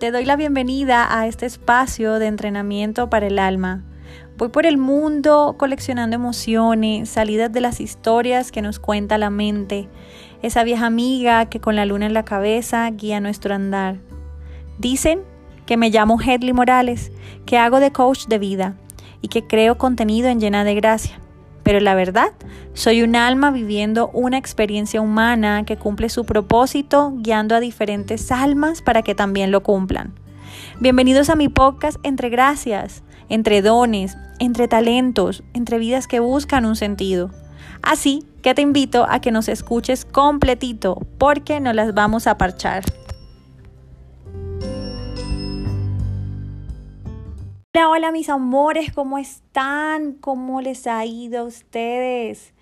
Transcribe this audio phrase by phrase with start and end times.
[0.00, 3.84] te doy la bienvenida a este espacio de entrenamiento para el alma.
[4.38, 9.90] Voy por el mundo coleccionando emociones, salidas de las historias que nos cuenta la mente,
[10.40, 13.98] esa vieja amiga que con la luna en la cabeza guía nuestro andar.
[14.78, 15.20] Dicen
[15.66, 17.12] que me llamo Hedley Morales,
[17.44, 18.76] que hago de coach de vida
[19.20, 21.19] y que creo contenido en llena de gracia.
[21.70, 22.32] Pero la verdad,
[22.74, 28.82] soy un alma viviendo una experiencia humana que cumple su propósito guiando a diferentes almas
[28.82, 30.12] para que también lo cumplan.
[30.80, 36.74] Bienvenidos a mi podcast Entre Gracias, entre dones, entre talentos, entre vidas que buscan un
[36.74, 37.30] sentido.
[37.82, 42.82] Así que te invito a que nos escuches completito porque nos las vamos a parchar.
[47.72, 50.14] Hola, hola mis amores, ¿cómo están?
[50.14, 52.52] ¿Cómo les ha ido a ustedes?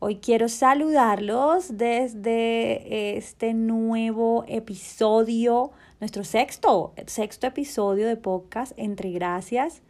[0.00, 9.82] Hoy quiero saludarlos desde este nuevo episodio, nuestro sexto, sexto episodio de podcast Entre Gracias.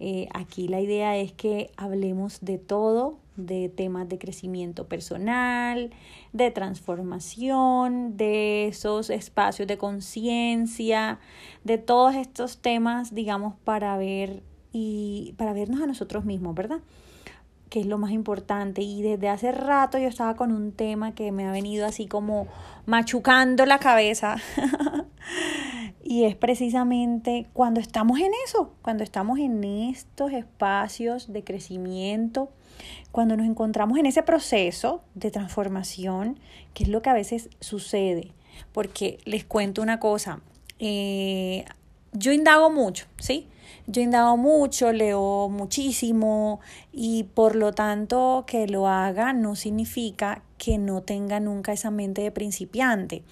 [0.00, 5.90] Eh, aquí la idea es que hablemos de todo, de temas de crecimiento personal,
[6.32, 11.20] de transformación, de esos espacios de conciencia,
[11.64, 14.42] de todos estos temas, digamos, para ver
[14.72, 16.80] y para vernos a nosotros mismos, ¿verdad?
[17.74, 18.82] que es lo más importante.
[18.82, 22.46] Y desde hace rato yo estaba con un tema que me ha venido así como
[22.86, 24.36] machucando la cabeza.
[26.14, 32.50] y es precisamente cuando estamos en eso, cuando estamos en estos espacios de crecimiento,
[33.10, 36.38] cuando nos encontramos en ese proceso de transformación,
[36.72, 38.30] que es lo que a veces sucede.
[38.72, 40.40] Porque les cuento una cosa,
[40.78, 41.64] eh,
[42.12, 43.48] yo indago mucho, ¿sí?
[43.86, 46.60] Yo indago mucho, leo muchísimo
[46.92, 52.22] y por lo tanto que lo haga no significa que no tenga nunca esa mente
[52.22, 53.22] de principiante.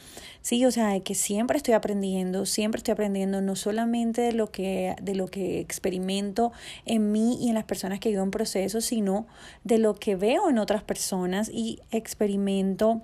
[0.43, 4.51] Sí, o sea, de que siempre estoy aprendiendo, siempre estoy aprendiendo no solamente de lo
[4.51, 6.53] que de lo que experimento
[6.85, 9.27] en mí y en las personas que vivo en proceso, sino
[9.65, 13.01] de lo que veo en otras personas y experimento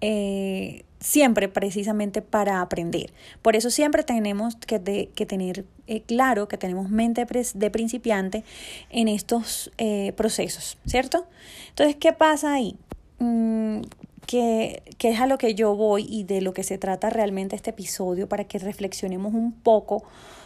[0.00, 3.12] eh, siempre precisamente para aprender.
[3.42, 8.44] Por eso siempre tenemos que, de, que tener eh, claro que tenemos mente de principiante
[8.90, 11.26] en estos eh, procesos, ¿cierto?
[11.68, 12.76] Entonces, ¿qué pasa ahí?
[13.18, 13.82] Mm,
[14.26, 17.70] que, es a lo que yo voy y de lo que se trata realmente este
[17.70, 20.02] episodio para que reflexionemos un poco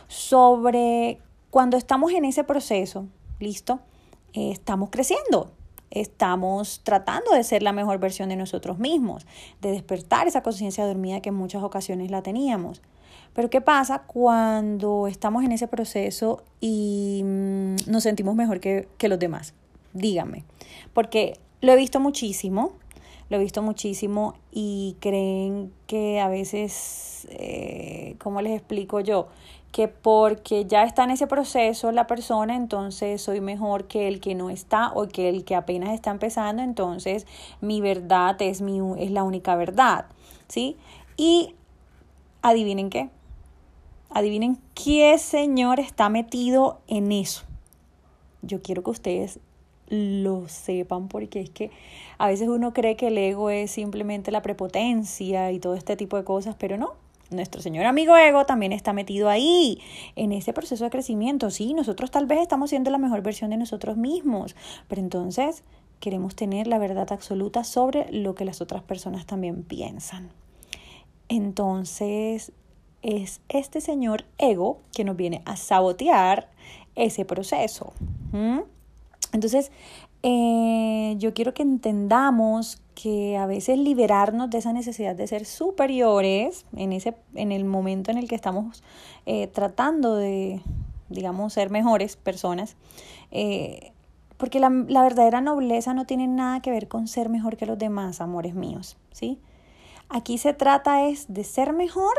[0.09, 1.19] sobre
[1.50, 3.06] cuando estamos en ese proceso,
[3.38, 3.81] ¿listo?
[4.32, 5.50] estamos creciendo,
[5.91, 9.27] estamos tratando de ser la mejor versión de nosotros mismos,
[9.61, 12.83] de despertar esa conciencia dormida que en muchas ocasiones la teníamos.
[13.34, 19.19] Pero ¿qué pasa cuando estamos en ese proceso y mm, nos sentimos mejor que, los
[19.19, 19.55] demás?
[19.93, 20.45] Díganme,
[20.93, 22.73] porque lo he visto muchísimo,
[23.29, 29.28] lo he visto muchísimo y creen que a veces, eh, ¿cómo les explico yo?
[29.72, 34.34] que porque ya está en ese proceso la persona, entonces soy mejor que el que
[34.34, 37.26] no está o que el que apenas está empezando, entonces
[37.60, 40.06] mi verdad es, mi, es la única verdad,
[40.48, 40.76] ¿sí?
[41.16, 41.54] Y
[42.42, 43.10] adivinen qué,
[44.10, 47.44] adivinen qué señor está metido en eso.
[48.42, 49.38] Yo quiero que ustedes
[49.88, 51.70] lo sepan porque es que
[52.19, 56.16] a veces uno cree que el ego es simplemente la prepotencia y todo este tipo
[56.16, 56.94] de cosas, pero no,
[57.31, 59.81] nuestro señor amigo ego también está metido ahí,
[60.17, 61.51] en ese proceso de crecimiento.
[61.51, 64.57] Sí, nosotros tal vez estamos siendo la mejor versión de nosotros mismos,
[64.89, 65.65] pero entonces
[66.01, 70.31] queremos tener la verdad absoluta sobre lo que las otras personas también piensan.
[71.29, 72.53] Entonces,
[73.03, 76.51] es este señor ego que nos viene a sabotear
[76.97, 77.93] ese proceso.
[79.33, 79.71] Entonces,
[80.22, 86.67] eh, yo quiero que entendamos que a veces liberarnos de esa necesidad de ser superiores
[86.76, 88.82] en, ese, en el momento en el que estamos
[89.25, 90.61] eh, tratando de,
[91.08, 92.76] digamos, ser mejores personas,
[93.31, 93.93] eh,
[94.37, 97.78] porque la, la, verdadera nobleza no tiene nada que ver con ser mejor que los
[97.78, 99.38] demás, amores míos, ¿sí?
[100.11, 102.12] Aquí se trata es de ser mejor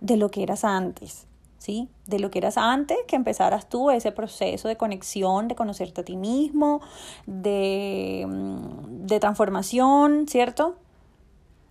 [0.00, 1.26] de lo que eras antes,
[1.58, 1.88] ¿sí?
[2.06, 6.04] De lo que eras antes, que empezaras tú ese proceso de conexión, de conocerte a
[6.04, 6.80] ti mismo,
[7.26, 10.76] de, mm, de transformación, ¿cierto?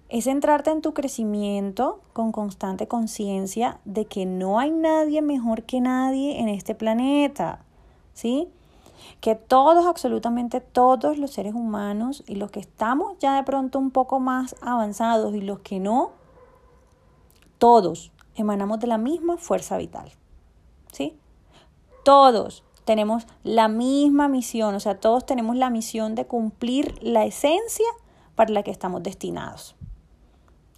[0.09, 5.81] Es centrarte en tu crecimiento con constante conciencia de que no hay nadie mejor que
[5.81, 7.59] nadie en este planeta.
[8.17, 8.49] ¿sí?
[9.21, 13.91] Que todos, absolutamente todos los seres humanos y los que estamos ya de pronto un
[13.91, 16.11] poco más avanzados y los que no,
[17.59, 20.11] todos emanamos de la misma fuerza vital,
[20.91, 21.17] ¿sí?
[22.03, 27.85] Todos tenemos la misma misión, o sea, todos tenemos la misión de cumplir la esencia
[28.35, 29.75] para la que estamos destinados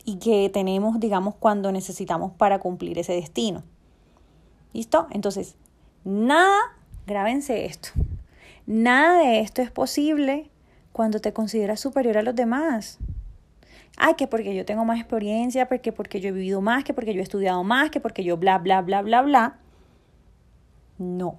[0.05, 3.63] y que tenemos, digamos, cuando necesitamos para cumplir ese destino.
[4.73, 5.07] ¿Listo?
[5.11, 5.55] Entonces,
[6.03, 6.57] nada,
[7.05, 7.89] grábense esto,
[8.65, 10.49] nada de esto es posible
[10.91, 12.97] cuando te consideras superior a los demás.
[14.01, 17.13] Ay, que porque yo tengo más experiencia, porque porque yo he vivido más, que porque
[17.13, 19.59] yo he estudiado más, que porque yo bla, bla, bla, bla, bla.
[20.97, 21.37] No.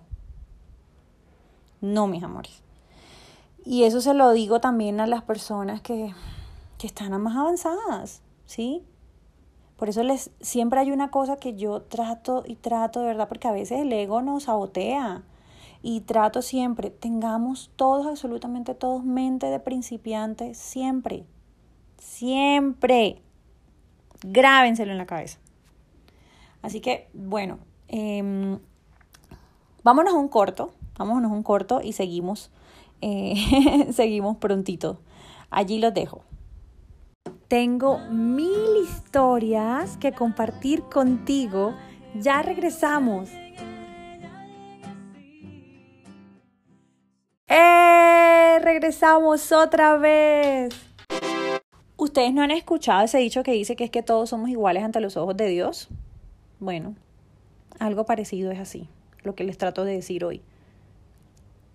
[1.80, 2.62] No, mis amores.
[3.64, 6.12] Y eso se lo digo también a las personas que,
[6.76, 8.84] que están más avanzadas, ¿sí?
[9.78, 13.48] Por eso les, siempre hay una cosa que yo trato y trato de verdad, porque
[13.48, 15.22] a veces el ego nos sabotea.
[15.82, 21.24] Y trato siempre, tengamos todos, absolutamente todos, mente de principiante, siempre.
[22.00, 23.20] Siempre.
[24.22, 25.38] Grábenselo en la cabeza.
[26.62, 27.58] Así que, bueno,
[27.88, 28.58] eh,
[29.82, 32.50] vámonos a un corto, vámonos a un corto y seguimos,
[33.00, 35.00] eh, seguimos prontito.
[35.50, 36.24] Allí los dejo.
[37.48, 41.74] Tengo mil historias que compartir contigo.
[42.14, 43.28] Ya regresamos.
[47.48, 48.58] ¡Eh!
[48.62, 50.89] Regresamos otra vez.
[52.10, 54.98] ¿Ustedes no han escuchado ese dicho que dice que es que todos somos iguales ante
[54.98, 55.86] los ojos de Dios?
[56.58, 56.96] Bueno,
[57.78, 58.88] algo parecido es así,
[59.22, 60.42] lo que les trato de decir hoy.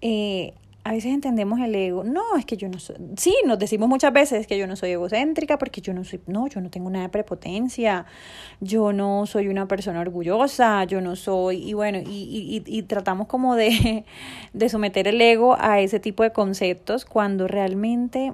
[0.02, 0.54] Eh,
[0.84, 2.04] a veces entendemos el ego.
[2.04, 2.98] No, es que yo no soy.
[3.16, 6.20] Sí, nos decimos muchas veces que yo no soy egocéntrica porque yo no soy.
[6.28, 8.06] No, yo no tengo nada de prepotencia.
[8.60, 10.84] Yo no soy una persona orgullosa.
[10.84, 11.64] Yo no soy.
[11.64, 14.04] Y bueno, y, y, y tratamos como de,
[14.54, 18.34] de someter el ego a ese tipo de conceptos cuando realmente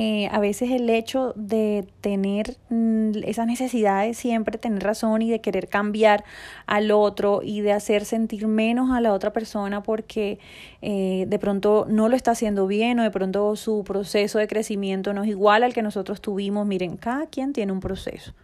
[0.00, 5.30] eh, a veces el hecho de tener mm, esa necesidad de siempre tener razón y
[5.30, 6.22] de querer cambiar
[6.66, 10.38] al otro y de hacer sentir menos a la otra persona porque
[10.82, 15.12] eh, de pronto no lo está haciendo bien o de pronto su proceso de crecimiento
[15.12, 16.64] no es igual al que nosotros tuvimos.
[16.64, 18.34] Miren, cada quien tiene un proceso.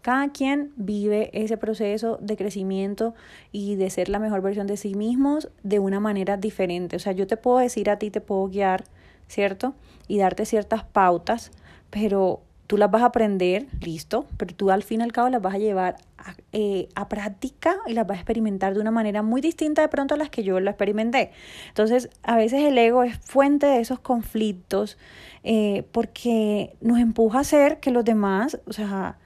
[0.00, 3.14] Cada quien vive ese proceso de crecimiento
[3.52, 6.96] y de ser la mejor versión de sí mismos de una manera diferente.
[6.96, 8.84] O sea, yo te puedo decir a ti, te puedo guiar
[9.32, 9.74] ¿cierto?
[10.08, 11.52] Y darte ciertas pautas,
[11.90, 15.40] pero tú las vas a aprender, listo, pero tú al fin y al cabo las
[15.40, 19.22] vas a llevar a, eh, a, práctica y las vas a experimentar de una manera
[19.22, 21.32] muy distinta de pronto a las que yo la experimenté.
[21.68, 24.98] Entonces, a veces el ego es fuente de esos conflictos
[25.44, 29.16] eh, porque nos empuja a hacer que los demás, o sea,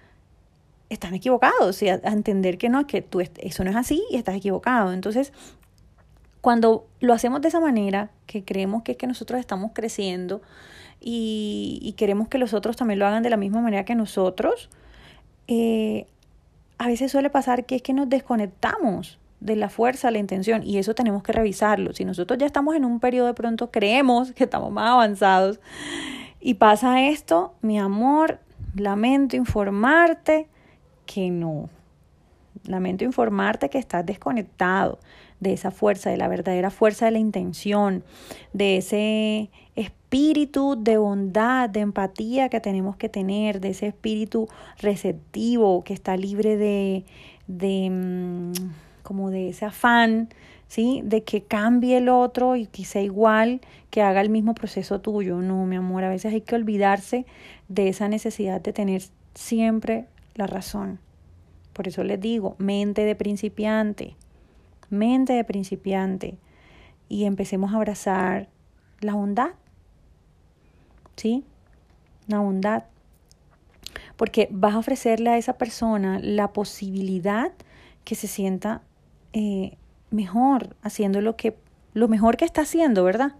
[0.88, 4.16] están equivocados y a, a entender que no, que tú eso no es así y
[4.16, 4.92] estás equivocado.
[4.92, 5.32] Entonces,
[6.46, 10.42] cuando lo hacemos de esa manera, que creemos que es que nosotros estamos creciendo
[11.00, 14.70] y, queremos que los otros también lo hagan de la misma manera que nosotros,
[15.48, 16.06] eh,
[16.78, 20.78] a veces suele pasar que es que nos desconectamos de la fuerza, la intención, y
[20.78, 21.92] eso tenemos que revisarlo.
[21.94, 25.58] Si nosotros ya estamos en un periodo de pronto, creemos que estamos más avanzados
[26.38, 28.38] y pasa esto, mi amor,
[28.76, 30.46] lamento informarte
[31.06, 31.70] que no.
[32.62, 35.00] Lamento informarte que estás desconectado
[35.40, 38.04] de esa fuerza, de la verdadera fuerza de la intención,
[38.52, 45.84] de ese espíritu de bondad, de empatía que tenemos que tener, de ese espíritu receptivo
[45.84, 47.04] que está libre de,
[47.46, 48.52] de mm,
[49.02, 50.30] como de ese afán,
[50.68, 51.02] ¿sí?
[51.04, 55.40] De que cambie el otro y sea igual, que haga el mismo proceso tuyo.
[55.42, 57.26] No, mi amor, a veces hay que olvidarse
[57.68, 59.02] de esa necesidad de tener
[59.34, 60.98] siempre la razón.
[61.72, 64.16] Por eso les digo, mente de principiante
[64.90, 66.38] mente de principiante
[67.08, 68.48] y empecemos a abrazar
[69.00, 69.50] la bondad.
[71.16, 71.44] ¿Sí?
[72.26, 72.84] La bondad.
[74.16, 77.52] Porque vas a ofrecerle a esa persona la posibilidad
[78.04, 78.82] que se sienta
[79.32, 79.76] eh,
[80.10, 81.56] mejor, haciendo lo que
[81.94, 83.32] lo mejor que está haciendo, ¿verdad?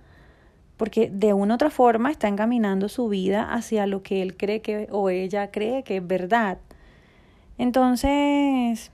[0.79, 4.63] Porque de una u otra forma está encaminando su vida hacia lo que él cree
[4.63, 6.59] que o ella cree que es verdad.
[7.59, 8.91] Entonces,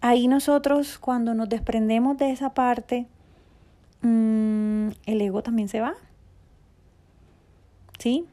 [0.00, 3.06] ahí nosotros cuando nos desprendemos de esa parte,
[4.02, 5.94] mm, el ego también se va.
[7.98, 8.24] ¿Sí?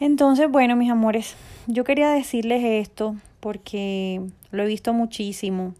[0.00, 5.74] Entonces, bueno, mis amores, yo quería decirles esto porque lo he visto muchísimo,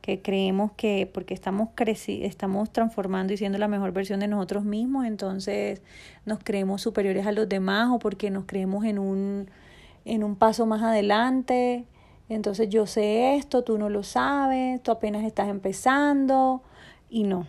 [0.00, 4.64] que creemos que porque estamos creci estamos transformando y siendo la mejor versión de nosotros
[4.64, 5.80] mismos, entonces
[6.26, 9.48] nos creemos superiores a los demás o porque nos creemos en un,
[10.04, 11.86] en un paso más adelante
[12.28, 16.62] entonces yo sé esto, tú no lo sabes, tú apenas estás empezando
[17.10, 17.46] y no.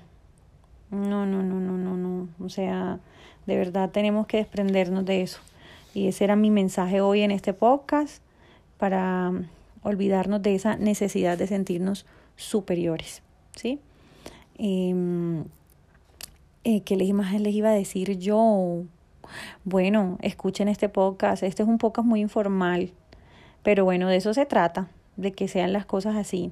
[0.92, 2.28] No, no, no, no, no, no.
[2.40, 3.00] O sea,
[3.46, 5.40] de verdad tenemos que desprendernos de eso.
[5.94, 8.22] Y ese era mi mensaje hoy en este podcast
[8.78, 9.32] para
[9.84, 13.22] olvidarnos de esa necesidad de sentirnos superiores,
[13.56, 13.80] ¿sí?
[14.58, 15.44] Eh,
[16.86, 18.84] ¿Qué les, más les iba a decir yo?
[19.64, 21.44] Bueno, escuchen este podcast.
[21.44, 22.92] Este es un podcast muy informal,
[23.64, 26.52] pero bueno, de eso se trata, de que sean las cosas así.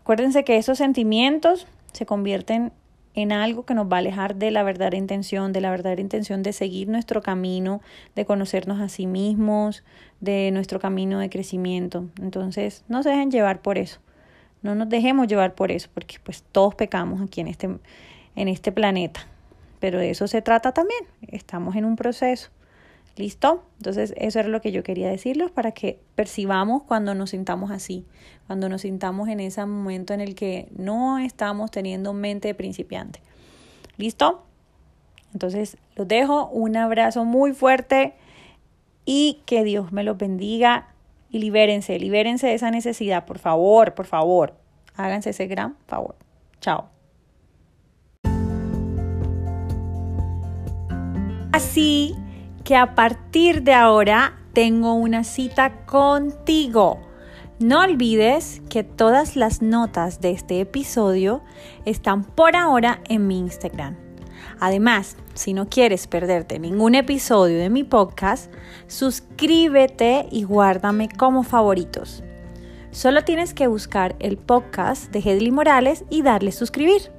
[0.00, 2.72] Acuérdense que esos sentimientos se convierten
[3.14, 6.42] en algo que nos va a alejar de la verdadera intención, de la verdadera intención
[6.42, 7.82] de seguir nuestro camino,
[8.14, 9.84] de conocernos a sí mismos,
[10.20, 12.06] de nuestro camino de crecimiento.
[12.20, 14.00] Entonces, no se dejen llevar por eso.
[14.62, 17.68] No nos dejemos llevar por eso, porque pues todos pecamos aquí en este,
[18.36, 19.26] en este planeta.
[19.78, 21.04] Pero de eso se trata también.
[21.28, 22.50] Estamos en un proceso.
[23.16, 23.62] ¿Listo?
[23.76, 28.06] Entonces, eso era lo que yo quería decirles para que percibamos cuando nos sintamos así,
[28.46, 33.20] cuando nos sintamos en ese momento en el que no estamos teniendo mente de principiante.
[33.98, 34.44] ¿Listo?
[35.34, 36.48] Entonces, los dejo.
[36.48, 38.14] Un abrazo muy fuerte
[39.04, 40.88] y que Dios me los bendiga
[41.30, 44.54] y libérense, libérense de esa necesidad, por favor, por favor.
[44.94, 46.16] Háganse ese gran favor.
[46.60, 46.88] Chao.
[51.52, 52.14] Así
[52.64, 57.00] que a partir de ahora tengo una cita contigo.
[57.58, 61.42] No olvides que todas las notas de este episodio
[61.84, 63.96] están por ahora en mi Instagram.
[64.58, 68.52] Además, si no quieres perderte ningún episodio de mi podcast,
[68.86, 72.22] suscríbete y guárdame como favoritos.
[72.90, 77.10] Solo tienes que buscar el podcast de Hedley Morales y darle suscribir.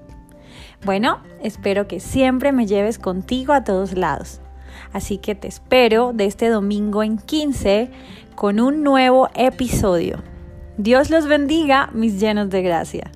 [0.86, 4.43] Bueno, espero que siempre me lleves contigo a todos lados.
[4.92, 7.90] Así que te espero de este domingo en 15
[8.36, 10.22] con un nuevo episodio.
[10.78, 13.12] Dios los bendiga, mis llenos de gracia.